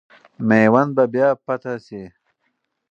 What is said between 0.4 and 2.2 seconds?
میوند به بیا فتح سي.